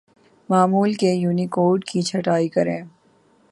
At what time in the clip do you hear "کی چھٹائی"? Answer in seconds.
1.85-2.47